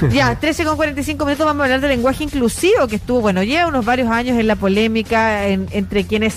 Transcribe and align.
Ya, 0.12 0.38
13 0.38 0.64
con 0.64 0.76
45 0.76 1.24
minutos 1.24 1.46
vamos 1.46 1.60
a 1.60 1.64
hablar 1.64 1.80
del 1.80 1.90
lenguaje 1.90 2.24
inclusivo 2.24 2.86
que 2.88 2.96
estuvo, 2.96 3.20
bueno, 3.20 3.42
lleva 3.42 3.66
unos 3.66 3.84
varios 3.84 4.08
años 4.08 4.38
en 4.38 4.46
la 4.46 4.56
polémica 4.56 5.46
entre 5.48 6.04
quienes 6.04 6.36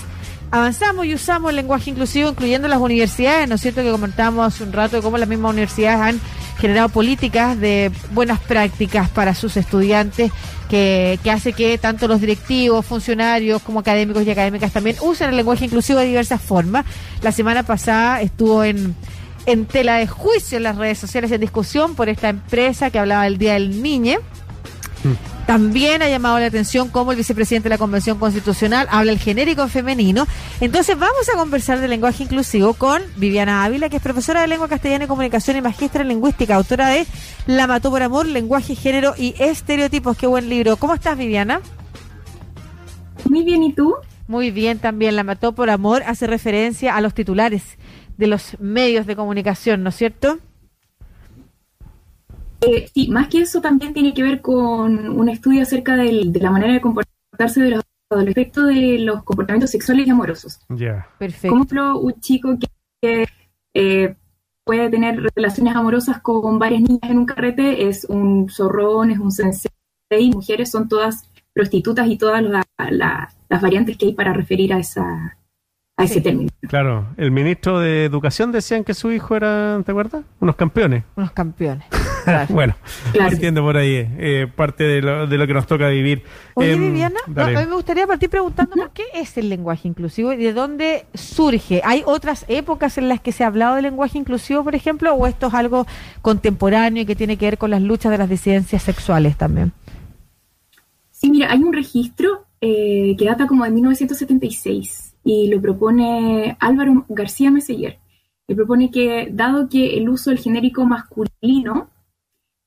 avanzamos 0.51 1.05
y 1.05 1.15
usamos 1.15 1.49
el 1.49 1.55
lenguaje 1.55 1.89
inclusivo, 1.89 2.29
incluyendo 2.29 2.67
las 2.67 2.79
universidades, 2.79 3.49
¿no 3.49 3.55
es 3.55 3.61
cierto? 3.61 3.81
Que 3.81 3.89
comentábamos 3.89 4.53
hace 4.53 4.63
un 4.63 4.71
rato 4.71 4.97
de 4.97 5.01
cómo 5.01 5.17
las 5.17 5.27
mismas 5.27 5.51
universidades 5.51 5.99
han 5.99 6.21
generado 6.59 6.89
políticas 6.89 7.59
de 7.59 7.91
buenas 8.11 8.39
prácticas 8.39 9.09
para 9.09 9.33
sus 9.33 9.57
estudiantes 9.57 10.31
que, 10.69 11.19
que 11.23 11.31
hace 11.31 11.53
que 11.53 11.77
tanto 11.79 12.07
los 12.07 12.21
directivos, 12.21 12.85
funcionarios 12.85 13.63
como 13.63 13.79
académicos 13.79 14.25
y 14.25 14.29
académicas 14.29 14.71
también 14.71 14.95
usen 15.01 15.31
el 15.31 15.37
lenguaje 15.37 15.65
inclusivo 15.65 15.99
de 15.99 16.05
diversas 16.05 16.39
formas. 16.39 16.85
La 17.23 17.31
semana 17.31 17.63
pasada 17.63 18.21
estuvo 18.21 18.63
en 18.63 18.95
en 19.45 19.65
tela 19.65 19.97
de 19.97 20.07
juicio 20.07 20.57
en 20.57 20.63
las 20.63 20.77
redes 20.77 20.97
sociales 20.97 21.31
en 21.31 21.41
discusión 21.41 21.95
por 21.95 22.09
esta 22.09 22.29
empresa 22.29 22.89
que 22.89 22.99
hablaba 22.99 23.23
del 23.23 23.37
Día 23.37 23.53
del 23.53 23.81
Niño. 23.81 24.19
Mm. 25.03 25.33
También 25.45 26.01
ha 26.01 26.07
llamado 26.07 26.39
la 26.39 26.45
atención 26.45 26.87
cómo 26.87 27.11
el 27.11 27.17
vicepresidente 27.17 27.67
de 27.67 27.71
la 27.71 27.77
Convención 27.77 28.17
Constitucional 28.17 28.87
habla 28.89 29.11
el 29.11 29.19
genérico 29.19 29.67
femenino. 29.67 30.25
Entonces 30.61 30.97
vamos 30.97 31.27
a 31.33 31.37
conversar 31.37 31.81
de 31.81 31.89
lenguaje 31.89 32.23
inclusivo 32.23 32.73
con 32.73 33.01
Viviana 33.17 33.65
Ávila, 33.65 33.89
que 33.89 33.97
es 33.97 34.01
profesora 34.01 34.41
de 34.41 34.47
lengua 34.47 34.69
castellana 34.69 35.03
y 35.03 35.07
comunicación 35.07 35.57
y 35.57 35.61
magistra 35.61 36.01
en 36.01 36.07
lingüística, 36.07 36.55
autora 36.55 36.87
de 36.89 37.05
La 37.45 37.67
mató 37.67 37.91
por 37.91 38.01
amor, 38.01 38.25
lenguaje, 38.25 38.75
género 38.75 39.15
y 39.17 39.35
estereotipos. 39.37 40.17
Qué 40.17 40.27
buen 40.27 40.47
libro. 40.47 40.77
¿Cómo 40.77 40.93
estás, 40.93 41.17
Viviana? 41.17 41.59
Muy 43.29 43.43
bien, 43.43 43.63
¿y 43.63 43.73
tú? 43.73 43.95
Muy 44.27 44.51
bien 44.51 44.79
también. 44.79 45.17
La 45.17 45.23
mató 45.23 45.53
por 45.53 45.69
amor 45.69 46.03
hace 46.03 46.25
referencia 46.25 46.95
a 46.95 47.01
los 47.01 47.13
titulares 47.13 47.77
de 48.23 48.27
los 48.27 48.57
medios 48.59 49.05
de 49.05 49.17
comunicación, 49.17 49.83
¿no 49.83 49.89
es 49.89 49.95
cierto? 49.95 50.39
Eh, 52.61 52.89
sí, 52.93 53.09
más 53.09 53.27
que 53.27 53.41
eso 53.41 53.59
también 53.59 53.93
tiene 53.93 54.13
que 54.13 54.23
ver 54.23 54.41
con 54.41 55.09
un 55.09 55.27
estudio 55.27 55.63
acerca 55.63 55.97
de 55.97 56.31
la 56.39 56.49
manera 56.49 56.71
de 56.71 56.79
comportarse 56.79 57.61
de 57.61 57.71
los 57.71 57.83
respecto 58.09 58.65
de 58.67 58.99
los 58.99 59.23
comportamientos 59.23 59.71
sexuales 59.71 60.07
y 60.07 60.11
amorosos. 60.11 60.59
Ya. 60.69 61.07
Perfecto. 61.17 61.49
Como 61.49 61.63
ejemplo, 61.63 61.99
un 61.99 62.13
chico 62.21 62.57
que, 63.01 63.25
eh, 63.73 64.15
puede 64.63 64.89
tener 64.89 65.19
relaciones 65.35 65.75
amorosas 65.75 66.21
con 66.21 66.57
varias 66.59 66.83
niñas 66.83 67.09
en 67.09 67.17
un 67.17 67.25
carrete 67.25 67.89
es 67.89 68.05
un 68.05 68.49
zorrón, 68.49 69.11
es 69.11 69.19
un 69.19 69.31
sensei, 69.31 69.69
mujeres 70.31 70.71
son 70.71 70.87
todas 70.87 71.29
prostitutas 71.51 72.07
y 72.07 72.17
todas 72.17 72.41
las 72.43 73.61
variantes 73.61 73.97
que 73.97 74.05
hay 74.05 74.13
para 74.13 74.31
referir 74.31 74.71
a 74.73 74.79
esa, 74.79 75.35
a 75.95 76.05
ese 76.05 76.21
término. 76.21 76.49
Claro, 76.67 77.07
el 77.17 77.31
ministro 77.31 77.79
de 77.79 78.05
Educación 78.05 78.51
decían 78.51 78.83
que 78.83 78.93
su 78.93 79.11
hijo 79.11 79.35
era, 79.35 79.81
¿te 79.85 79.91
acuerdas? 79.91 80.23
Unos 80.39 80.55
campeones. 80.55 81.03
Unos 81.15 81.31
campeones. 81.31 81.85
bueno, 82.49 82.75
entiendo 83.13 83.61
por 83.61 83.77
ahí, 83.77 84.07
eh, 84.17 84.47
parte 84.53 84.83
de 84.85 85.01
lo, 85.01 85.27
de 85.27 85.37
lo, 85.37 85.45
que 85.45 85.53
nos 85.53 85.67
toca 85.67 85.89
vivir. 85.89 86.23
Oye, 86.55 86.73
em, 86.73 86.79
Viviana, 86.79 87.19
a 87.35 87.47
mí 87.47 87.53
me 87.53 87.65
gustaría 87.65 88.07
partir 88.07 88.29
preguntando 88.29 88.75
por 88.75 88.91
qué 88.91 89.03
es 89.13 89.37
el 89.37 89.49
lenguaje 89.49 89.87
inclusivo 89.87 90.33
y 90.33 90.37
de 90.37 90.53
dónde 90.53 91.05
surge. 91.13 91.81
¿Hay 91.83 92.01
otras 92.05 92.45
épocas 92.47 92.97
en 92.97 93.09
las 93.09 93.19
que 93.19 93.31
se 93.31 93.43
ha 93.43 93.47
hablado 93.47 93.75
de 93.75 93.83
lenguaje 93.83 94.17
inclusivo, 94.17 94.63
por 94.63 94.73
ejemplo, 94.73 95.13
o 95.13 95.27
esto 95.27 95.47
es 95.47 95.53
algo 95.53 95.85
contemporáneo 96.21 97.03
y 97.03 97.05
que 97.05 97.15
tiene 97.15 97.37
que 97.37 97.45
ver 97.45 97.57
con 97.57 97.69
las 97.69 97.81
luchas 97.81 98.11
de 98.11 98.17
las 98.17 98.29
disidencias 98.29 98.81
sexuales 98.81 99.37
también? 99.37 99.73
Sí, 101.11 101.29
mira, 101.29 101.51
hay 101.51 101.61
un 101.61 101.73
registro 101.73 102.45
eh, 102.61 103.15
que 103.17 103.25
data 103.25 103.47
como 103.47 103.63
de 103.65 103.71
1976 103.71 105.12
y 105.23 105.47
lo 105.47 105.61
propone 105.61 106.57
Álvaro 106.59 107.05
García 107.09 107.51
Meseller. 107.51 107.99
Le 108.47 108.55
propone 108.55 108.91
que, 108.91 109.29
dado 109.31 109.69
que 109.69 109.97
el 109.97 110.09
uso 110.09 110.29
del 110.29 110.39
genérico 110.39 110.85
masculino 110.85 111.89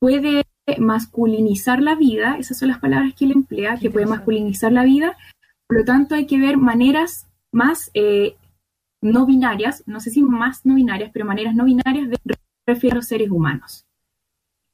puede 0.01 0.45
masculinizar 0.79 1.81
la 1.81 1.95
vida, 1.95 2.37
esas 2.39 2.59
son 2.59 2.69
las 2.69 2.81
palabras 2.81 3.15
que 3.15 3.25
él 3.25 3.33
emplea, 3.33 3.79
que 3.79 3.91
puede 3.91 4.07
masculinizar 4.07 4.73
la 4.73 4.85
vida, 4.85 5.17
por 5.69 5.79
lo 5.79 5.85
tanto 5.85 6.15
hay 6.15 6.27
que 6.27 6.39
ver 6.39 6.57
maneras 6.57 7.29
más 7.53 7.91
eh, 7.95 8.37
no 9.03 9.27
binarias, 9.27 9.85
no 9.87 10.01
sé 10.01 10.11
si 10.11 10.23
más 10.23 10.65
no 10.65 10.75
binarias, 10.75 11.11
pero 11.13 11.25
maneras 11.25 11.55
no 11.55 11.65
binarias 11.65 12.09
de 12.09 12.19
referir 12.67 12.93
a 12.93 12.97
los 12.97 13.07
seres 13.07 13.31
humanos. 13.31 13.85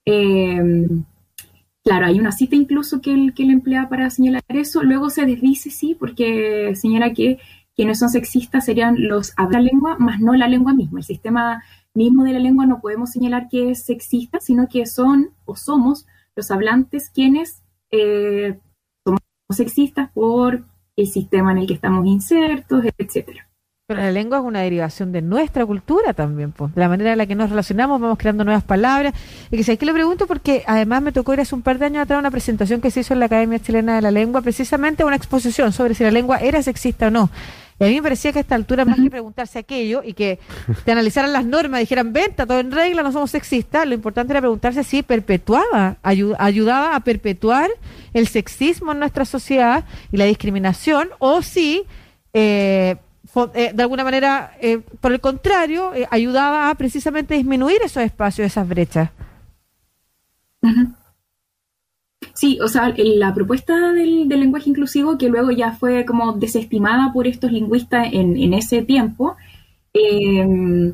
Em, 0.04 1.04
claro, 1.84 2.06
hay 2.06 2.18
una 2.18 2.32
cita 2.32 2.56
incluso 2.56 3.00
que 3.00 3.12
él, 3.12 3.34
que 3.34 3.42
él 3.42 3.50
emplea 3.50 3.88
para 3.88 4.10
señalar 4.10 4.42
eso, 4.48 4.82
luego 4.82 5.10
se 5.10 5.26
desdice, 5.26 5.70
sí, 5.70 5.94
porque 5.98 6.74
señala 6.74 7.12
que 7.12 7.38
quienes 7.74 7.98
son 7.98 8.10
sexistas 8.10 8.64
serían 8.64 8.96
los 8.98 9.32
habla 9.36 9.60
lengua, 9.60 9.96
más 9.98 10.20
no 10.20 10.34
la 10.34 10.48
lengua 10.48 10.74
misma. 10.74 11.00
El 11.00 11.04
sistema 11.04 11.62
mismo 11.94 12.24
de 12.24 12.32
la 12.32 12.38
lengua 12.38 12.66
no 12.66 12.80
podemos 12.80 13.10
señalar 13.10 13.48
que 13.48 13.70
es 13.70 13.84
sexista, 13.84 14.40
sino 14.40 14.68
que 14.68 14.86
son 14.86 15.30
o 15.44 15.56
somos 15.56 16.06
los 16.36 16.50
hablantes 16.50 17.10
quienes 17.10 17.62
eh, 17.90 18.58
somos 19.04 19.20
sexistas 19.50 20.10
por 20.12 20.64
el 20.96 21.06
sistema 21.06 21.52
en 21.52 21.58
el 21.58 21.66
que 21.66 21.74
estamos 21.74 22.06
insertos, 22.06 22.84
etcétera. 22.98 23.48
Pero 23.86 24.00
la 24.00 24.12
lengua 24.12 24.38
es 24.38 24.44
una 24.44 24.60
derivación 24.60 25.10
de 25.10 25.22
nuestra 25.22 25.66
cultura 25.66 26.14
también, 26.14 26.52
pues. 26.52 26.70
La 26.76 26.88
manera 26.88 27.12
en 27.12 27.18
la 27.18 27.26
que 27.26 27.34
nos 27.34 27.50
relacionamos, 27.50 28.00
vamos 28.00 28.16
creando 28.16 28.44
nuevas 28.44 28.62
palabras. 28.62 29.12
Y 29.50 29.56
que 29.56 29.64
sé 29.64 29.76
que 29.76 29.84
le 29.84 29.92
pregunto 29.92 30.26
porque 30.26 30.62
además 30.66 31.02
me 31.02 31.12
tocó 31.12 31.34
ir 31.34 31.40
hace 31.40 31.54
un 31.54 31.62
par 31.62 31.78
de 31.78 31.86
años 31.86 32.02
atrás 32.02 32.18
una 32.18 32.30
presentación 32.30 32.80
que 32.80 32.90
se 32.90 33.00
hizo 33.00 33.12
en 33.12 33.20
la 33.20 33.26
Academia 33.26 33.58
Chilena 33.58 33.96
de 33.96 34.02
la 34.02 34.10
Lengua, 34.10 34.40
precisamente 34.40 35.04
una 35.04 35.16
exposición 35.16 35.72
sobre 35.72 35.94
si 35.94 36.04
la 36.04 36.10
lengua 36.10 36.38
era 36.38 36.62
sexista 36.62 37.08
o 37.08 37.10
no. 37.10 37.28
Y 37.78 37.84
a 37.84 37.88
mí 37.88 37.94
me 37.96 38.02
parecía 38.02 38.32
que 38.32 38.38
a 38.38 38.42
esta 38.42 38.54
altura, 38.54 38.84
más 38.84 39.00
que 39.00 39.10
preguntarse 39.10 39.58
aquello 39.58 40.02
y 40.04 40.12
que 40.12 40.38
te 40.84 40.92
analizaran 40.92 41.32
las 41.32 41.44
normas, 41.44 41.80
dijeran, 41.80 42.12
venta, 42.12 42.46
todo 42.46 42.60
en 42.60 42.70
regla, 42.70 43.02
no 43.02 43.12
somos 43.12 43.30
sexistas, 43.30 43.86
lo 43.86 43.94
importante 43.94 44.32
era 44.32 44.40
preguntarse 44.40 44.84
si 44.84 45.02
perpetuaba, 45.02 45.96
ayudaba 46.02 46.94
a 46.94 47.00
perpetuar 47.00 47.70
el 48.12 48.28
sexismo 48.28 48.92
en 48.92 49.00
nuestra 49.00 49.24
sociedad 49.24 49.84
y 50.12 50.16
la 50.16 50.26
discriminación, 50.26 51.08
o 51.18 51.42
si, 51.42 51.84
eh, 52.32 52.96
eh, 53.54 53.70
de 53.74 53.82
alguna 53.82 54.04
manera, 54.04 54.56
eh, 54.60 54.80
por 55.00 55.12
el 55.12 55.20
contrario, 55.20 55.92
ayudaba 56.10 56.70
a 56.70 56.74
precisamente 56.74 57.34
disminuir 57.34 57.80
esos 57.82 58.02
espacios, 58.02 58.46
esas 58.46 58.68
brechas. 58.68 59.10
Sí, 62.42 62.58
o 62.60 62.66
sea, 62.66 62.92
la 62.96 63.32
propuesta 63.32 63.92
del, 63.92 64.26
lenguaje 64.28 64.68
inclusivo, 64.68 65.16
que 65.16 65.28
luego 65.28 65.52
ya 65.52 65.70
fue 65.74 66.04
como 66.04 66.32
desestimada 66.32 67.12
por 67.12 67.28
estos 67.28 67.52
lingüistas 67.52 68.08
en, 68.12 68.52
ese 68.52 68.82
tiempo, 68.82 69.36
eh, 69.94 70.92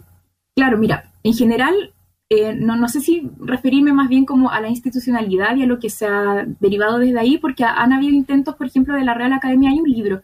claro, 0.54 0.76
mira, 0.76 1.10
en 1.22 1.32
general, 1.32 1.94
eh, 2.28 2.54
no, 2.54 2.76
no 2.76 2.86
sé 2.88 3.00
si 3.00 3.30
referirme 3.40 3.94
más 3.94 4.10
bien 4.10 4.26
como 4.26 4.50
a 4.50 4.60
la 4.60 4.68
institucionalidad 4.68 5.56
y 5.56 5.62
a 5.62 5.66
lo 5.66 5.78
que 5.78 5.88
se 5.88 6.04
ha 6.06 6.44
derivado 6.60 6.98
desde 6.98 7.18
ahí, 7.18 7.38
porque 7.38 7.64
han 7.64 7.94
habido 7.94 8.14
intentos, 8.14 8.54
por 8.54 8.66
ejemplo, 8.66 8.94
de 8.94 9.06
la 9.06 9.14
Real 9.14 9.32
Academia, 9.32 9.70
hay 9.70 9.80
un 9.80 9.90
libro 9.90 10.20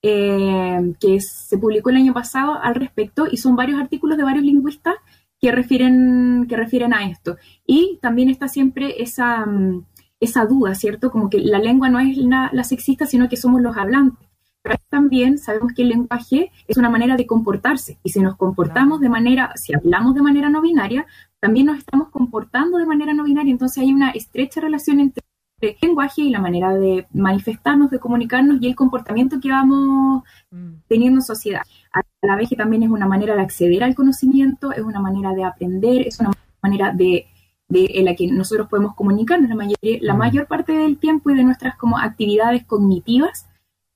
eh, 0.00 0.94
que 0.98 1.20
se 1.20 1.58
publicó 1.58 1.90
el 1.90 1.96
año 1.96 2.14
pasado 2.14 2.58
al 2.62 2.76
respecto 2.76 3.26
y 3.30 3.36
son 3.36 3.56
varios 3.56 3.78
artículos 3.78 4.16
de 4.16 4.24
varios 4.24 4.44
lingüistas 4.44 4.94
que 5.38 5.52
refieren, 5.52 6.46
que 6.48 6.56
refieren 6.56 6.94
a 6.94 7.10
esto. 7.10 7.36
Y 7.66 7.98
también 8.00 8.30
está 8.30 8.48
siempre 8.48 9.02
esa... 9.02 9.44
Mm, 9.44 9.84
esa 10.22 10.46
duda, 10.46 10.74
¿cierto? 10.76 11.10
Como 11.10 11.28
que 11.28 11.40
la 11.40 11.58
lengua 11.58 11.88
no 11.88 11.98
es 11.98 12.16
la, 12.16 12.64
sexista, 12.64 13.06
sino 13.06 13.28
que 13.28 13.36
somos 13.36 13.60
los 13.60 13.76
hablantes. 13.76 14.28
Pero 14.62 14.76
también 14.88 15.38
sabemos 15.38 15.72
que 15.74 15.82
el 15.82 15.88
lenguaje 15.88 16.52
es 16.68 16.76
una 16.76 16.88
manera 16.88 17.16
de 17.16 17.26
comportarse 17.26 17.98
y 18.04 18.10
si 18.10 18.20
nos 18.20 18.36
comportamos 18.36 19.00
de 19.00 19.08
manera, 19.08 19.52
si 19.56 19.74
hablamos 19.74 20.14
de 20.14 20.22
manera 20.22 20.48
no 20.48 20.62
binaria, 20.62 21.04
también 21.40 21.66
nos 21.66 21.78
estamos 21.78 22.10
comportando 22.10 22.78
de 22.78 22.86
manera 22.86 23.12
no 23.12 23.24
binaria. 23.24 23.50
Entonces 23.50 23.82
hay 23.82 23.92
una 23.92 24.10
estrecha 24.10 24.60
relación 24.60 25.00
entre 25.00 25.24
el 25.60 25.76
lenguaje 25.82 26.22
y 26.22 26.30
la 26.30 26.40
manera 26.40 26.72
de 26.72 27.08
manifestarnos, 27.12 27.90
de 27.90 27.98
comunicarnos 27.98 28.62
y 28.62 28.68
el 28.68 28.76
comportamiento 28.76 29.40
que 29.40 29.50
vamos 29.50 30.22
mm. 30.52 30.74
teniendo 30.86 31.18
en 31.18 31.22
sociedad. 31.22 31.62
A 31.92 32.02
la 32.22 32.36
vez 32.36 32.48
que 32.48 32.56
también 32.56 32.84
es 32.84 32.90
una 32.90 33.08
manera 33.08 33.34
de 33.34 33.42
acceder 33.42 33.82
al 33.82 33.96
conocimiento, 33.96 34.70
es 34.70 34.82
una 34.82 35.00
manera 35.00 35.32
de 35.34 35.42
aprender, 35.42 36.06
es 36.06 36.20
una 36.20 36.30
manera 36.62 36.92
de 36.92 37.26
en 37.74 38.04
la 38.04 38.14
que 38.14 38.26
nosotros 38.26 38.68
podemos 38.68 38.94
comunicarnos 38.94 39.50
la, 39.50 39.68
la 40.00 40.14
mayor 40.14 40.46
parte 40.46 40.72
del 40.72 40.98
tiempo 40.98 41.30
y 41.30 41.36
de 41.36 41.44
nuestras 41.44 41.76
como 41.76 41.98
actividades 41.98 42.64
cognitivas 42.64 43.46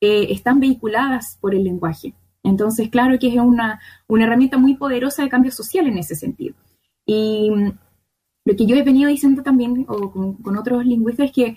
eh, 0.01 0.29
están 0.31 0.61
vehiculadas 0.61 1.39
por 1.41 1.55
el 1.55 1.65
lenguaje. 1.65 2.15
Entonces, 2.43 2.91
claro 2.91 3.19
que 3.19 3.29
es 3.29 3.37
una, 3.37 3.81
una 4.07 4.25
herramienta 4.25 4.59
muy 4.59 4.77
poderosa 4.77 5.23
de 5.23 5.29
cambio 5.29 5.51
social 5.51 5.87
en 5.87 5.99
ese 5.99 6.15
sentido. 6.15 6.55
Y 7.05 7.51
mm, 7.51 7.73
lo 8.45 8.57
que 8.57 8.67
yo 8.67 8.77
he 8.77 8.83
venido 8.83 9.09
diciendo 9.09 9.43
también 9.43 9.85
o 9.89 10.13
con, 10.13 10.57
otros 10.57 10.87
lingüistas 10.87 11.27
es 11.27 11.33
que 11.33 11.57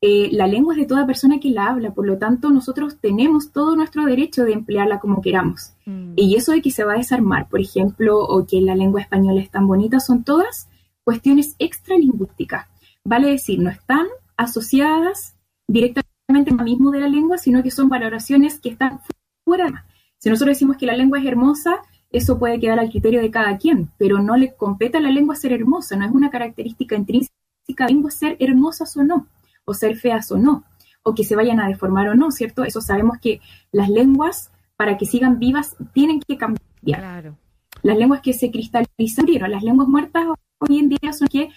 eh, 0.00 0.30
la 0.32 0.46
lengua 0.46 0.72
es 0.72 0.80
de 0.80 0.86
toda 0.86 1.04
persona 1.04 1.40
que 1.40 1.50
la 1.50 1.66
habla, 1.66 1.92
por 1.92 2.06
lo 2.06 2.16
tanto 2.16 2.48
nosotros 2.50 2.96
tenemos 3.00 3.52
todo 3.52 3.76
nuestro 3.76 4.06
derecho 4.06 4.44
de 4.44 4.54
emplearla 4.54 4.98
como 4.98 5.20
queramos. 5.20 5.74
Mm. 5.84 6.14
Y 6.16 6.36
eso 6.36 6.52
de 6.52 6.62
que 6.62 6.70
se 6.70 6.84
va 6.84 6.94
a 6.94 6.98
desarmar, 6.98 7.50
por 7.50 7.60
ejemplo, 7.60 8.18
o 8.18 8.46
que 8.46 8.62
la 8.62 8.74
lengua 8.74 9.02
española 9.02 9.42
es 9.42 9.50
tan 9.50 9.66
bonita, 9.66 10.00
son 10.00 10.24
todas 10.24 10.69
cuestiones 11.10 11.56
extralingüísticas. 11.58 12.68
Vale 13.04 13.30
decir, 13.30 13.58
no 13.58 13.68
están 13.68 14.06
asociadas 14.36 15.34
directamente 15.66 16.52
al 16.56 16.62
mismo 16.62 16.92
de 16.92 17.00
la 17.00 17.08
lengua, 17.08 17.36
sino 17.36 17.64
que 17.64 17.72
son 17.72 17.88
valoraciones 17.88 18.60
que 18.60 18.68
están 18.68 19.00
fuera 19.44 19.66
de 19.66 19.72
Si 20.18 20.30
nosotros 20.30 20.54
decimos 20.54 20.76
que 20.76 20.86
la 20.86 20.96
lengua 20.96 21.18
es 21.18 21.26
hermosa, 21.26 21.80
eso 22.12 22.38
puede 22.38 22.60
quedar 22.60 22.78
al 22.78 22.90
criterio 22.90 23.20
de 23.20 23.32
cada 23.32 23.58
quien, 23.58 23.90
pero 23.98 24.20
no 24.20 24.36
le 24.36 24.54
compete 24.54 24.98
a 24.98 25.00
la 25.00 25.10
lengua 25.10 25.34
ser 25.34 25.52
hermosa, 25.52 25.96
no 25.96 26.06
es 26.06 26.12
una 26.12 26.30
característica 26.30 26.94
intrínseca 26.94 27.88
lengua 27.88 28.12
ser 28.12 28.36
hermosas 28.38 28.96
o 28.96 29.02
no, 29.02 29.26
o 29.64 29.74
ser 29.74 29.96
feas 29.96 30.30
o 30.30 30.38
no, 30.38 30.62
o 31.02 31.12
que 31.12 31.24
se 31.24 31.34
vayan 31.34 31.58
a 31.58 31.66
deformar 31.66 32.06
o 32.06 32.14
no, 32.14 32.30
¿cierto? 32.30 32.62
Eso 32.62 32.80
sabemos 32.80 33.18
que 33.18 33.40
las 33.72 33.88
lenguas, 33.88 34.52
para 34.76 34.96
que 34.96 35.06
sigan 35.06 35.40
vivas, 35.40 35.74
tienen 35.92 36.20
que 36.20 36.36
cambiar. 36.36 37.00
Claro. 37.00 37.36
Las 37.82 37.98
lenguas 37.98 38.20
que 38.20 38.32
se 38.32 38.52
cristalizaron, 38.52 39.50
las 39.50 39.64
lenguas 39.64 39.88
muertas 39.88 40.26
hoy 40.60 40.78
en 40.78 40.88
día 40.88 41.12
son 41.12 41.28
que 41.28 41.50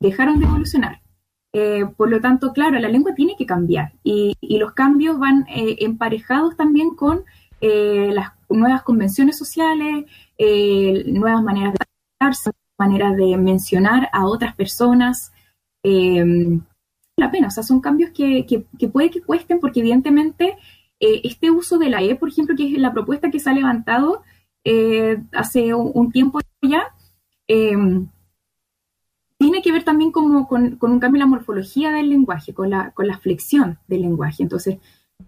dejaron 0.00 0.38
de 0.38 0.46
evolucionar. 0.46 1.02
Eh, 1.54 1.84
por 1.96 2.08
lo 2.08 2.20
tanto, 2.20 2.52
claro, 2.52 2.78
la 2.78 2.88
lengua 2.88 3.14
tiene 3.14 3.36
que 3.36 3.44
cambiar 3.44 3.92
y, 4.02 4.36
los 4.58 4.72
cambios 4.72 5.18
van 5.18 5.44
eh, 5.48 5.76
emparejados 5.80 6.56
también 6.56 6.94
con 6.94 7.24
eh, 7.60 8.10
las 8.12 8.32
nuevas 8.48 8.82
convenciones 8.82 9.36
sociales, 9.36 10.06
nuevas 11.06 11.42
maneras 11.42 11.74
de 11.74 11.78
hablarse, 12.20 12.50
maneras 12.78 13.16
de 13.16 13.36
mencionar 13.36 14.08
a 14.12 14.26
otras 14.26 14.54
personas. 14.54 15.32
la 15.82 17.30
pena, 17.30 17.48
o 17.48 17.50
sea, 17.50 17.62
son 17.62 17.80
cambios 17.80 18.10
que, 18.12 18.46
que, 18.46 18.88
puede 18.88 19.10
que 19.10 19.22
cuesten 19.22 19.60
porque 19.60 19.80
evidentemente 19.80 20.56
este 21.00 21.50
uso 21.50 21.78
de 21.78 21.90
la 21.90 22.02
E, 22.02 22.14
por 22.14 22.28
ejemplo, 22.28 22.56
que 22.56 22.66
es 22.72 22.78
la 22.78 22.92
propuesta 22.92 23.30
que 23.30 23.40
se 23.40 23.50
ha 23.50 23.54
levantado 23.54 24.22
hace 25.32 25.74
un, 25.74 26.12
tiempo 26.12 26.40
ya, 26.62 26.84
tiene 29.62 29.74
que 29.74 29.78
ver 29.78 29.84
también 29.84 30.12
como 30.12 30.48
con, 30.48 30.78
un 30.80 31.00
cambio 31.00 31.16
en 31.22 31.30
la 31.30 31.36
morfología 31.36 31.90
del 31.92 32.10
lenguaje, 32.10 32.52
con 32.52 32.70
la, 32.70 32.90
con 32.90 33.06
la 33.06 33.18
flexión 33.18 33.78
del 33.86 34.02
lenguaje. 34.02 34.42
Entonces, 34.42 34.78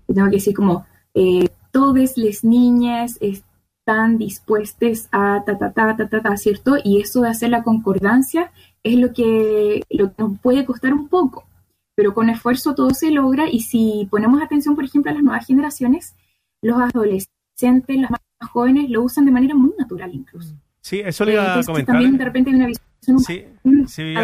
tengo 0.06 0.26
que 0.26 0.36
decir 0.36 0.54
como 0.54 0.86
eh, 1.14 1.48
todas 1.70 2.16
las 2.16 2.44
niñas 2.44 3.18
están 3.20 4.18
dispuestas 4.18 5.08
a 5.12 5.42
ta, 5.44 5.56
ta, 5.56 5.72
ta, 5.72 5.96
ta, 5.96 6.08
ta, 6.08 6.20
ta, 6.22 6.36
¿cierto? 6.36 6.76
Y 6.82 7.00
eso 7.00 7.22
de 7.22 7.28
hacer 7.28 7.50
la 7.50 7.62
concordancia 7.62 8.52
es 8.82 8.98
lo 8.98 9.12
que, 9.12 9.82
lo 9.90 10.14
que 10.14 10.22
nos 10.22 10.38
puede 10.40 10.64
costar 10.64 10.92
un 10.92 11.08
poco, 11.08 11.46
pero 11.94 12.12
con 12.12 12.28
esfuerzo 12.28 12.74
todo 12.74 12.90
se 12.90 13.10
logra 13.10 13.48
y 13.48 13.60
si 13.60 14.08
ponemos 14.10 14.42
atención, 14.42 14.74
por 14.74 14.84
ejemplo, 14.84 15.10
a 15.10 15.14
las 15.14 15.22
nuevas 15.22 15.46
generaciones, 15.46 16.14
los 16.60 16.78
adolescentes, 16.78 17.96
los 17.98 18.10
más 18.10 18.20
jóvenes 18.50 18.90
lo 18.90 19.02
usan 19.02 19.24
de 19.24 19.30
manera 19.30 19.54
muy 19.54 19.72
natural 19.78 20.10
incluso. 20.12 20.54
Sí, 20.80 21.00
eso 21.00 21.24
le 21.24 21.32
iba 21.32 21.58
a 21.58 21.62
comentar. 21.62 21.94
También 21.94 22.18
de 22.18 22.24
repente 22.24 22.50
hay 22.50 22.56
una 22.56 22.66
visión 22.66 22.93
sí, 23.04 23.44
sí, 23.86 24.14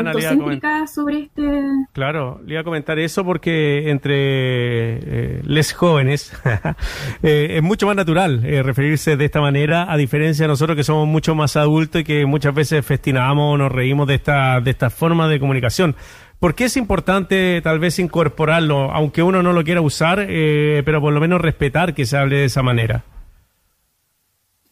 sobre 0.86 1.18
este... 1.22 1.62
Claro, 1.92 2.40
le 2.44 2.54
iba 2.54 2.60
a 2.60 2.64
comentar 2.64 2.98
eso 2.98 3.24
porque 3.24 3.90
entre 3.90 4.14
eh, 4.16 5.42
les 5.44 5.72
jóvenes 5.72 6.32
eh, 7.22 7.56
es 7.56 7.62
mucho 7.62 7.86
más 7.86 7.96
natural 7.96 8.44
eh, 8.44 8.62
referirse 8.62 9.16
de 9.16 9.24
esta 9.24 9.40
manera, 9.40 9.90
a 9.90 9.96
diferencia 9.96 10.44
de 10.44 10.48
nosotros 10.48 10.76
que 10.76 10.84
somos 10.84 11.06
mucho 11.06 11.34
más 11.34 11.56
adultos 11.56 12.02
y 12.02 12.04
que 12.04 12.26
muchas 12.26 12.54
veces 12.54 12.84
festinamos 12.84 13.54
o 13.54 13.58
nos 13.58 13.72
reímos 13.72 14.06
de 14.06 14.14
esta, 14.14 14.60
de 14.60 14.70
esta 14.70 14.90
forma 14.90 15.28
de 15.28 15.40
comunicación. 15.40 15.96
¿Por 16.38 16.54
qué 16.54 16.64
es 16.64 16.76
importante 16.76 17.60
tal 17.62 17.78
vez 17.78 17.98
incorporarlo, 17.98 18.92
aunque 18.92 19.22
uno 19.22 19.42
no 19.42 19.52
lo 19.52 19.62
quiera 19.62 19.82
usar, 19.82 20.26
pero 20.26 21.00
por 21.00 21.12
lo 21.12 21.20
menos 21.20 21.38
respetar 21.38 21.92
que 21.92 22.06
se 22.06 22.16
hable 22.16 22.36
de 22.36 22.44
esa 22.46 22.62
manera? 22.62 23.04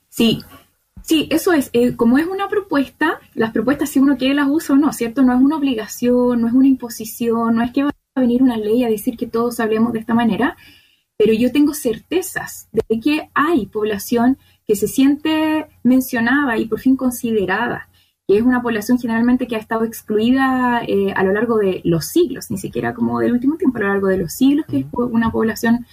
Sí, 0.08 0.40
Sí, 1.08 1.26
eso 1.30 1.54
es. 1.54 1.70
Eh, 1.72 1.96
como 1.96 2.18
es 2.18 2.26
una 2.26 2.48
propuesta, 2.48 3.18
las 3.32 3.52
propuestas 3.52 3.88
si 3.88 3.98
uno 3.98 4.18
quiere 4.18 4.34
las 4.34 4.46
usa 4.46 4.74
o 4.74 4.78
no, 4.78 4.92
¿cierto? 4.92 5.22
No 5.22 5.32
es 5.34 5.40
una 5.40 5.56
obligación, 5.56 6.38
no 6.38 6.46
es 6.46 6.52
una 6.52 6.68
imposición, 6.68 7.54
no 7.54 7.62
es 7.62 7.72
que 7.72 7.84
va 7.84 7.90
a 8.14 8.20
venir 8.20 8.42
una 8.42 8.58
ley 8.58 8.84
a 8.84 8.90
decir 8.90 9.16
que 9.16 9.26
todos 9.26 9.58
hablemos 9.58 9.94
de 9.94 10.00
esta 10.00 10.12
manera, 10.12 10.58
pero 11.16 11.32
yo 11.32 11.50
tengo 11.50 11.72
certezas 11.72 12.68
de 12.72 13.00
que 13.00 13.30
hay 13.32 13.64
población 13.64 14.36
que 14.66 14.76
se 14.76 14.86
siente 14.86 15.66
mencionada 15.82 16.58
y 16.58 16.66
por 16.66 16.78
fin 16.78 16.94
considerada, 16.94 17.88
que 18.26 18.36
es 18.36 18.42
una 18.42 18.60
población 18.60 18.98
generalmente 18.98 19.46
que 19.46 19.56
ha 19.56 19.60
estado 19.60 19.84
excluida 19.84 20.82
eh, 20.86 21.14
a 21.16 21.24
lo 21.24 21.32
largo 21.32 21.56
de 21.56 21.80
los 21.84 22.04
siglos, 22.04 22.50
ni 22.50 22.58
siquiera 22.58 22.92
como 22.92 23.18
del 23.20 23.32
último 23.32 23.56
tiempo, 23.56 23.78
a 23.78 23.80
lo 23.80 23.88
largo 23.88 24.08
de 24.08 24.18
los 24.18 24.34
siglos, 24.34 24.66
que 24.66 24.80
es 24.80 24.86
una 24.92 25.32
población 25.32 25.86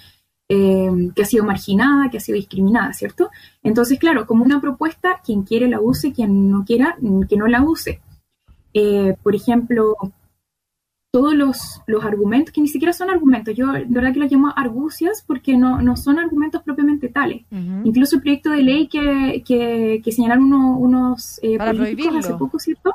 eh, 0.48 1.12
que 1.16 1.24
ha 1.24 1.26
sido 1.26 1.44
marginada, 1.44 2.12
que 2.12 2.18
ha 2.18 2.22
sido 2.22 2.36
discriminada, 2.36 2.94
¿cierto? 2.94 3.32
Entonces, 3.64 3.98
claro, 3.98 4.28
como 4.28 4.44
una 4.44 4.62
propuesta, 4.62 5.20
quien 5.26 5.42
quiere 5.42 5.68
la 5.68 5.82
use, 5.82 6.14
quien 6.14 6.52
no 6.52 6.64
quiera, 6.64 6.98
mm, 7.02 7.24
que 7.24 7.36
no 7.36 7.48
la 7.48 7.64
use. 7.64 8.00
Eh, 8.72 9.16
por 9.24 9.34
ejemplo, 9.34 9.96
todos 11.12 11.34
los, 11.34 11.82
argumentos, 12.04 12.54
que 12.54 12.62
ni 12.62 12.68
siquiera 12.68 12.94
son 12.94 13.10
argumentos, 13.10 13.56
yo 13.56 13.72
de 13.72 13.86
verdad 13.86 14.14
que 14.14 14.20
los 14.20 14.32
llamo 14.32 14.54
argucias 14.56 15.24
porque 15.26 15.58
no, 15.58 15.82
no 15.82 15.96
son 15.96 16.20
argumentos 16.20 16.62
propiamente 16.62 17.08
tales. 17.08 17.44
Incluso 17.84 18.18
el 18.18 18.22
proyecto 18.22 18.52
de 18.52 18.62
ley 18.62 18.88
que, 18.88 19.42
que, 19.44 20.12
señalaron 20.12 20.54
unos 20.54 21.40
eh, 21.42 21.58
políticos 21.58 22.18
hace 22.18 22.34
poco, 22.36 22.60
¿cierto? 22.60 22.94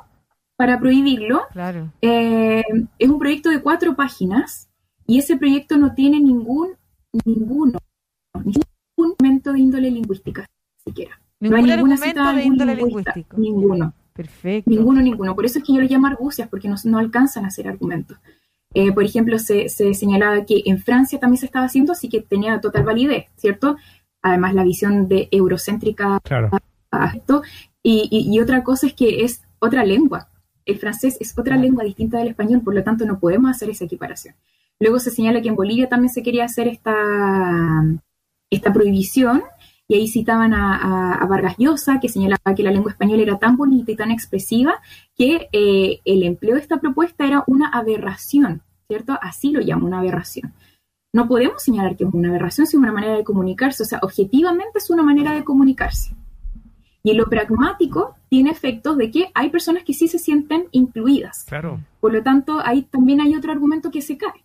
Para 0.54 0.78
prohibirlo. 0.78 1.46
Claro. 1.52 1.90
es 2.00 3.08
un 3.08 3.18
proyecto 3.18 3.50
de 3.50 3.60
cuatro 3.60 3.96
páginas 3.96 4.68
y 5.06 5.18
ese 5.18 5.36
proyecto 5.36 5.78
no 5.78 5.94
tiene 5.94 6.20
ningún 6.20 6.78
ninguno, 7.24 7.78
ningún 8.34 8.64
momento 9.18 9.52
de 9.52 9.60
índole 9.60 9.90
lingüística 9.90 10.46
siquiera. 10.84 11.20
no 11.40 11.56
hay 11.56 11.62
ninguna 11.62 11.96
cita 11.96 12.32
de 12.32 12.42
índole 12.44 12.74
lingüística. 12.76 13.36
Ninguno. 13.36 13.94
Perfecto. 14.12 14.70
Ninguno, 14.70 15.00
ninguno. 15.00 15.34
Por 15.34 15.46
eso 15.46 15.58
es 15.58 15.64
que 15.64 15.72
yo 15.72 15.80
lo 15.80 15.88
llamo 15.88 16.06
argucias, 16.06 16.48
porque 16.48 16.68
no, 16.68 16.76
no 16.84 16.98
alcanzan 16.98 17.44
a 17.46 17.50
ser 17.50 17.68
argumentos. 17.68 18.18
Eh, 18.74 18.92
por 18.92 19.04
ejemplo, 19.04 19.38
se, 19.38 19.68
señalaba 19.68 20.44
que 20.44 20.62
en 20.66 20.78
Francia 20.78 21.18
también 21.18 21.38
se 21.38 21.46
estaba 21.46 21.66
haciendo, 21.66 21.92
así 21.92 22.08
que 22.08 22.20
tenía 22.20 22.60
total 22.60 22.84
validez, 22.84 23.26
¿cierto? 23.36 23.76
Además, 24.22 24.54
la 24.54 24.62
visión 24.62 25.08
de 25.08 25.28
eurocéntrica 25.30 26.20
claro. 26.22 26.50
Y, 27.82 28.08
y, 28.10 28.40
otra 28.40 28.62
cosa 28.62 28.86
es 28.88 28.92
que 28.92 29.24
es 29.24 29.42
otra 29.58 29.84
lengua. 29.84 30.28
El 30.66 30.78
francés 30.78 31.16
es 31.18 31.36
otra 31.38 31.56
lengua 31.56 31.82
distinta 31.82 32.18
del 32.18 32.28
español, 32.28 32.60
por 32.62 32.74
lo 32.74 32.84
tanto 32.84 33.06
no 33.06 33.18
podemos 33.18 33.50
hacer 33.50 33.70
esa 33.70 33.86
equiparación. 33.86 34.34
Luego 34.80 34.98
se 34.98 35.10
señala 35.10 35.42
que 35.42 35.48
en 35.48 35.56
Bolivia 35.56 35.88
también 35.88 36.12
se 36.12 36.22
quería 36.22 36.44
hacer 36.44 36.66
esta, 36.66 36.94
esta 38.50 38.72
prohibición, 38.72 39.42
y 39.90 39.94
ahí 39.94 40.06
citaban 40.06 40.54
a, 40.54 41.26
Vargas 41.28 41.56
Llosa, 41.58 41.98
que 42.00 42.08
señalaba 42.08 42.54
que 42.56 42.62
la 42.62 42.70
lengua 42.70 42.92
española 42.92 43.22
era 43.22 43.38
tan 43.38 43.56
bonita 43.56 43.90
y 43.90 43.96
tan 43.96 44.12
expresiva 44.12 44.80
que 45.16 45.48
eh, 45.52 46.00
el 46.04 46.22
empleo 46.22 46.54
de 46.54 46.60
esta 46.60 46.78
propuesta 46.78 47.26
era 47.26 47.42
una 47.48 47.68
aberración, 47.68 48.62
¿cierto? 48.86 49.18
Así 49.20 49.50
lo 49.50 49.60
llamo, 49.60 49.86
una 49.86 49.98
aberración. 49.98 50.54
No 51.12 51.26
podemos 51.26 51.64
señalar 51.64 51.96
que 51.96 52.04
es 52.04 52.10
una 52.12 52.28
aberración, 52.28 52.68
sino 52.68 52.84
una 52.84 52.92
manera 52.92 53.16
de 53.16 53.24
comunicarse, 53.24 53.82
o 53.82 53.86
sea, 53.86 53.98
objetivamente 54.02 54.78
es 54.78 54.90
una 54.90 55.02
manera 55.02 55.32
de 55.32 55.42
comunicarse. 55.42 56.14
Y 57.02 57.10
en 57.10 57.16
lo 57.16 57.26
pragmático 57.28 58.14
tiene 58.28 58.50
efectos 58.50 58.96
de 58.96 59.10
que 59.10 59.32
hay 59.34 59.50
personas 59.50 59.82
que 59.82 59.92
sí 59.92 60.06
se 60.06 60.20
sienten 60.20 60.68
incluidas. 60.70 61.44
Claro. 61.48 61.80
Por 61.98 62.12
lo 62.12 62.22
tanto, 62.22 62.60
ahí 62.64 62.82
también 62.82 63.20
hay 63.20 63.34
otro 63.34 63.50
argumento 63.50 63.90
que 63.90 64.02
se 64.02 64.16
cae. 64.16 64.44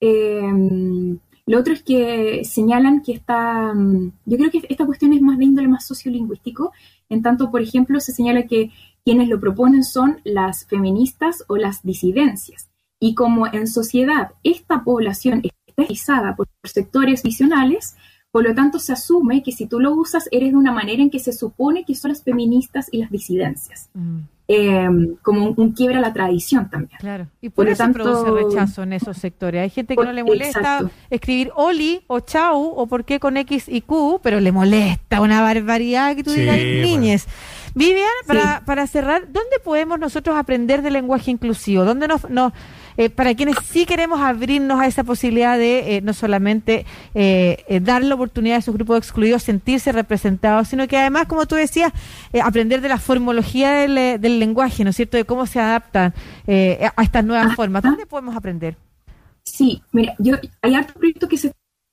Eh, 0.00 1.18
lo 1.46 1.58
otro 1.58 1.72
es 1.72 1.82
que 1.82 2.44
señalan 2.44 3.02
que 3.02 3.12
está, 3.12 3.74
mm, 3.74 4.12
yo 4.24 4.36
creo 4.38 4.50
que 4.50 4.62
esta 4.68 4.86
cuestión 4.86 5.12
es 5.12 5.20
más 5.20 5.36
de 5.36 5.46
índole 5.46 5.66
más 5.66 5.84
sociolingüístico, 5.84 6.72
en 7.08 7.22
tanto, 7.22 7.50
por 7.50 7.60
ejemplo, 7.60 7.98
se 7.98 8.12
señala 8.12 8.46
que 8.46 8.70
quienes 9.04 9.28
lo 9.28 9.40
proponen 9.40 9.82
son 9.82 10.20
las 10.22 10.66
feministas 10.66 11.44
o 11.48 11.56
las 11.56 11.82
disidencias. 11.82 12.70
Y 13.00 13.14
como 13.14 13.46
en 13.46 13.66
sociedad 13.66 14.30
esta 14.44 14.84
población 14.84 15.40
está 15.42 15.72
realizada 15.76 16.36
por 16.36 16.46
sectores 16.64 17.22
visionales, 17.22 17.96
por 18.30 18.44
lo 18.44 18.54
tanto 18.54 18.78
se 18.78 18.92
asume 18.92 19.42
que 19.42 19.50
si 19.50 19.66
tú 19.66 19.80
lo 19.80 19.92
usas 19.92 20.28
eres 20.30 20.52
de 20.52 20.56
una 20.56 20.70
manera 20.70 21.02
en 21.02 21.10
que 21.10 21.18
se 21.18 21.32
supone 21.32 21.84
que 21.84 21.96
son 21.96 22.10
las 22.10 22.22
feministas 22.22 22.88
y 22.92 22.98
las 22.98 23.10
disidencias. 23.10 23.90
Mm. 23.94 24.20
Em, 24.52 25.14
como 25.22 25.50
un, 25.50 25.70
quiebra 25.74 25.98
a 25.98 26.00
la 26.00 26.12
tradición 26.12 26.68
también. 26.68 26.98
Claro, 26.98 27.28
y 27.40 27.50
por, 27.50 27.68
eso 27.68 27.84
tanto, 27.84 28.02
produce 28.02 28.30
rechazo 28.32 28.82
en 28.82 28.94
esos 28.94 29.16
sectores. 29.16 29.62
Hay 29.62 29.70
gente 29.70 29.94
que 29.94 30.04
no 30.04 30.12
le 30.12 30.24
molesta 30.24 30.90
escribir 31.08 31.52
Oli 31.54 32.02
o 32.08 32.18
Chau 32.18 32.60
o 32.60 32.88
por 32.88 33.04
qué 33.04 33.20
con 33.20 33.36
X 33.36 33.68
y 33.68 33.82
Q, 33.82 34.18
pero 34.24 34.40
le 34.40 34.50
molesta 34.50 35.20
una 35.20 35.40
barbaridad 35.40 36.16
que 36.16 36.24
tú 36.24 36.32
digas 36.32 36.56
niñes. 36.56 37.28
Vivian, 37.76 38.08
para, 38.26 38.64
para 38.66 38.88
cerrar, 38.88 39.30
¿dónde 39.30 39.60
podemos 39.62 40.00
nosotros 40.00 40.34
aprender 40.36 40.82
de 40.82 40.90
lenguaje 40.90 41.30
inclusivo? 41.30 41.84
¿Dónde 41.84 42.08
nos, 42.08 42.28
nos 42.28 42.52
eh, 43.00 43.08
para 43.08 43.34
quienes 43.34 43.56
sí 43.64 43.86
queremos 43.86 44.20
abrirnos 44.20 44.78
a 44.78 44.86
esa 44.86 45.04
posibilidad 45.04 45.56
de 45.56 45.96
eh, 45.96 46.00
no 46.02 46.12
solamente 46.12 46.84
eh, 47.14 47.80
dar 47.82 48.04
la 48.04 48.14
oportunidad 48.14 48.56
a 48.56 48.58
esos 48.58 48.74
grupos 48.74 48.98
excluidos 48.98 49.42
sentirse 49.42 49.90
representados, 49.90 50.68
sino 50.68 50.86
que 50.86 50.98
además, 50.98 51.26
como 51.26 51.46
tú 51.46 51.54
decías, 51.54 51.94
aprender 52.44 52.82
de 52.82 52.90
la 52.90 52.98
formología 52.98 53.72
del, 53.72 54.20
lenguaje, 54.38 54.84
¿no 54.84 54.90
es 54.90 54.96
cierto?, 54.96 55.16
de 55.16 55.24
cómo 55.24 55.46
se 55.46 55.60
adaptan 55.60 56.12
a 56.46 57.02
estas 57.02 57.24
nuevas 57.24 57.56
formas. 57.56 57.82
¿Dónde 57.82 58.04
podemos 58.04 58.36
aprender? 58.36 58.76
Sí, 59.44 59.80
mira, 59.92 60.14
yo 60.18 60.34
hay 60.60 60.76
otro 60.76 60.92
proyectos 60.92 61.30
que 61.30 61.38
se 61.38 61.52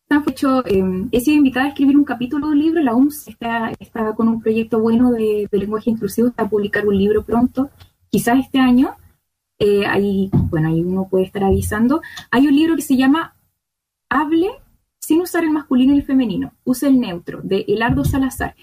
han 0.09 0.23
hecho, 0.27 0.61
he 0.65 1.21
sido 1.21 1.37
invitada 1.37 1.67
a 1.67 1.69
escribir 1.69 1.95
un 1.95 2.03
capítulo 2.03 2.47
de 2.47 2.51
un 2.51 2.59
libro, 2.59 2.81
la 2.81 2.93
UMS 2.93 3.29
está, 3.29 3.71
está 3.79 4.13
con 4.13 4.27
un 4.27 4.41
proyecto 4.41 4.81
bueno 4.81 5.11
de, 5.11 5.47
de 5.49 5.57
lenguaje 5.57 5.89
inclusivo, 5.89 6.27
está 6.27 6.43
a 6.43 6.49
publicar 6.49 6.85
un 6.85 6.97
libro 6.97 7.23
pronto, 7.23 7.69
quizás 8.09 8.39
este 8.39 8.59
año, 8.59 8.97
eh, 9.59 9.85
ahí, 9.85 10.29
bueno, 10.49 10.69
ahí 10.69 10.81
uno 10.81 11.07
puede 11.09 11.25
estar 11.25 11.43
avisando. 11.43 12.01
Hay 12.31 12.47
un 12.47 12.55
libro 12.55 12.75
que 12.75 12.81
se 12.81 12.97
llama 12.97 13.35
Hable 14.09 14.49
sin 14.99 15.21
usar 15.21 15.43
el 15.43 15.51
masculino 15.51 15.93
y 15.93 15.97
el 15.97 16.03
femenino, 16.03 16.53
use 16.65 16.87
el 16.87 16.99
neutro, 16.99 17.41
de 17.41 17.63
Elardo 17.67 18.03
Salazar. 18.03 18.55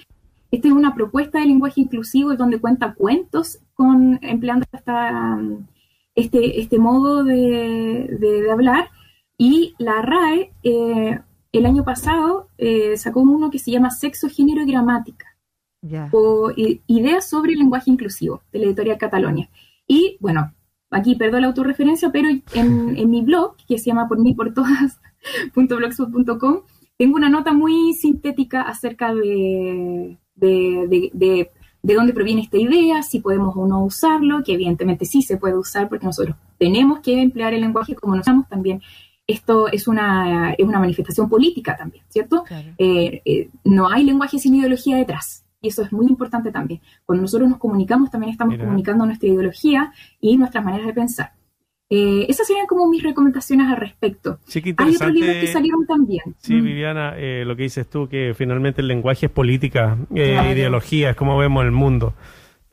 Esta 0.51 0.69
es 0.69 0.75
una 0.75 0.95
propuesta 0.95 1.41
de 1.41 1.47
lenguaje 1.47 1.81
inclusivo 1.81 2.35
donde 2.37 2.61
cuenta 2.61 2.95
cuentos 2.95 3.59
con 3.75 4.21
empleando 4.23 4.67
esta, 4.71 5.41
este, 6.15 6.61
este 6.61 6.79
modo 6.79 7.25
de, 7.25 8.17
de, 8.21 8.51
hablar. 8.51 8.91
Y 9.37 9.75
la 9.79 10.01
RAE 10.01 10.53
eh, 10.63 11.19
el 11.51 11.67
año 11.67 11.85
pasado 11.85 12.51
eh, 12.59 12.97
sacó 12.97 13.21
uno 13.21 13.51
que 13.51 13.59
se 13.59 13.71
llama 13.71 13.91
Sexo, 13.91 14.29
Género 14.29 14.63
y 14.63 14.71
Gramática. 14.71 15.27
O 16.13 16.51
Ideas 16.57 17.29
sobre 17.29 17.53
el 17.53 17.59
lenguaje 17.59 17.91
inclusivo, 17.91 18.43
de 18.53 18.59
la 18.59 18.67
editorial 18.67 18.97
Catalonia. 18.97 19.51
Y 19.87 20.17
bueno, 20.21 20.53
aquí 20.95 21.17
perdón 21.17 21.43
la 21.43 21.49
autorreferencia, 21.49 22.11
pero 22.11 22.29
en, 22.29 22.43
en 22.97 23.11
mi 23.11 23.23
blog, 23.23 23.57
que 23.69 23.79
se 23.79 23.87
llama 23.87 24.09
por 24.09 24.19
mí 24.19 24.35
por 24.35 24.55
todas, 24.55 25.01
tengo 26.97 27.17
una 27.17 27.29
nota 27.29 27.53
muy 27.53 27.93
sintética 27.95 28.63
acerca 28.63 29.13
de, 29.13 30.17
de, 30.37 31.11
de, 31.13 31.51
de, 31.83 31.95
dónde 31.95 32.13
proviene 32.13 32.43
esta 32.43 32.57
idea, 32.57 33.03
si 33.03 33.21
podemos 33.21 33.55
o 33.57 33.67
no 33.67 33.85
usarlo, 33.85 34.43
que 34.45 34.55
evidentemente 34.55 35.05
sí 35.05 35.23
se 35.23 35.37
puede 35.37 35.57
usar 35.57 35.89
porque 35.89 36.07
nosotros 36.07 36.37
tenemos 36.59 37.01
que 37.01 37.21
emplear 37.21 37.53
el 37.53 37.63
lenguaje 37.63 37.95
como 37.95 38.15
nos 38.15 38.23
usamos 38.23 38.49
también. 38.49 38.81
Esto 39.27 39.69
es 39.69 39.89
una, 39.89 40.53
es 40.53 40.65
una 40.65 40.79
manifestación 40.79 41.29
política 41.29 41.77
también, 41.77 42.05
¿cierto? 42.09 42.45
Eh, 42.79 43.23
eh, 43.25 43.49
no 43.65 43.89
hay 43.89 44.05
lenguaje 44.05 44.39
sin 44.39 44.55
ideología 44.55 44.97
detrás. 44.97 45.44
Y 45.65 45.69
eso 45.69 45.83
es 45.83 45.93
muy 45.93 46.07
importante 46.07 46.53
también. 46.53 46.83
Cuando 47.07 47.23
nosotros 47.23 47.49
nos 47.49 47.59
comunicamos, 47.59 48.11
también 48.11 48.33
estamos 48.33 48.59
comunicando 48.59 49.07
nuestra 49.07 49.27
ideología 49.27 49.93
y 50.21 50.37
nuestras 50.37 50.63
maneras 50.63 50.87
de 50.87 50.93
pensar. 50.93 51.33
Eh, 51.89 52.27
esas 52.29 52.47
serían 52.47 52.67
como 52.67 52.87
mis 52.87 53.03
recomendaciones 53.03 53.67
al 53.71 53.79
respecto. 53.79 54.39
Hay 54.77 54.95
otros 54.95 55.13
libros 55.15 55.37
que 55.37 55.47
salieron 55.47 55.87
también. 55.87 56.35
Sí, 56.37 56.55
mm. 56.55 56.65
Viviana, 56.65 57.15
eh, 57.17 57.45
lo 57.47 57.57
que 57.57 57.63
dices 57.63 57.89
tú, 57.89 58.09
que 58.09 58.35
finalmente 58.37 58.83
el 58.83 58.89
lenguaje 58.89 59.27
es 59.27 59.33
política, 59.33 59.97
eh, 60.15 60.53
ideología, 60.53 61.11
es 61.11 61.17
como 61.17 61.39
vemos 61.39 61.65
el 61.65 61.71
mundo. 61.71 62.13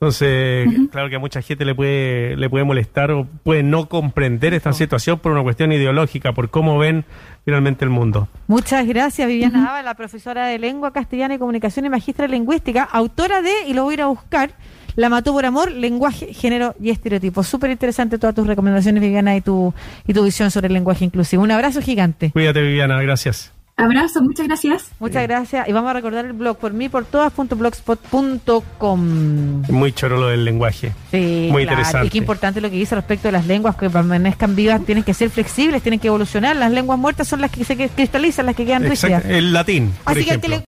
Entonces, 0.01 0.67
claro 0.91 1.09
que 1.11 1.17
a 1.17 1.19
mucha 1.19 1.43
gente 1.43 1.63
le 1.63 1.75
puede, 1.75 2.35
le 2.35 2.49
puede 2.49 2.65
molestar 2.65 3.11
o 3.11 3.27
puede 3.43 3.61
no 3.61 3.87
comprender 3.87 4.51
esta 4.55 4.73
situación 4.73 5.19
por 5.19 5.31
una 5.31 5.43
cuestión 5.43 5.71
ideológica, 5.71 6.33
por 6.33 6.49
cómo 6.49 6.79
ven 6.79 7.05
finalmente 7.45 7.85
el 7.85 7.91
mundo. 7.91 8.27
Muchas 8.47 8.87
gracias, 8.87 9.27
Viviana 9.27 9.77
uh 9.79 9.85
la 9.85 9.93
profesora 9.93 10.47
de 10.47 10.57
Lengua 10.57 10.91
Castellana 10.91 11.35
y 11.35 11.37
Comunicación 11.37 11.85
y 11.85 11.89
magistra 11.89 12.27
lingüística, 12.27 12.83
autora 12.83 13.43
de, 13.43 13.51
y 13.67 13.75
lo 13.75 13.83
voy 13.83 13.91
a 13.91 13.97
ir 13.97 14.01
a 14.01 14.07
buscar, 14.07 14.53
la 14.95 15.07
mató 15.07 15.33
por 15.33 15.45
amor, 15.45 15.71
lenguaje, 15.71 16.33
género 16.33 16.73
y 16.81 16.89
estereotipos. 16.89 17.45
Súper 17.45 17.69
interesante 17.69 18.17
todas 18.17 18.33
tus 18.33 18.47
recomendaciones, 18.47 19.03
Viviana, 19.03 19.35
y 19.35 19.41
tu, 19.41 19.71
y 20.07 20.15
tu 20.15 20.23
visión 20.23 20.49
sobre 20.49 20.65
el 20.65 20.73
lenguaje 20.73 21.05
inclusivo. 21.05 21.43
Un 21.43 21.51
abrazo 21.51 21.79
gigante. 21.79 22.31
Cuídate, 22.31 22.63
Viviana, 22.63 22.99
gracias. 23.03 23.53
Abrazo, 23.77 24.21
muchas 24.21 24.47
gracias. 24.47 24.91
Muchas 24.99 25.23
gracias. 25.23 25.65
Y 25.67 25.71
vamos 25.71 25.89
a 25.89 25.93
recordar 25.93 26.25
el 26.25 26.33
blog 26.33 26.57
por 26.57 26.73
mí, 26.73 26.89
por 26.89 27.05
todas.blogspot.com. 27.05 29.63
Muy 29.69 29.91
choro 29.91 30.17
lo 30.17 30.27
del 30.27 30.45
lenguaje. 30.45 30.93
Sí, 31.09 31.49
muy 31.51 31.63
interesante. 31.63 32.05
Y 32.07 32.11
qué 32.11 32.19
importante 32.19 32.61
lo 32.61 32.69
que 32.69 32.75
dice 32.75 32.93
respecto 32.95 33.27
de 33.27 33.31
las 33.31 33.47
lenguas 33.47 33.75
que 33.75 33.89
permanezcan 33.89 34.55
vivas, 34.55 34.85
tienen 34.85 35.03
que 35.03 35.15
ser 35.15 35.31
flexibles, 35.31 35.81
tienen 35.81 35.99
que 35.99 36.09
evolucionar. 36.09 36.55
Las 36.55 36.71
lenguas 36.71 36.99
muertas 36.99 37.27
son 37.27 37.41
las 37.41 37.49
que 37.49 37.65
se 37.65 37.75
cristalizan, 37.75 38.45
las 38.45 38.55
que 38.55 38.65
quedan 38.65 38.83
rígidas. 38.83 39.25
El 39.25 39.51
latín. 39.51 39.91
Por 40.03 40.13
Así 40.13 40.25
que 40.25 40.37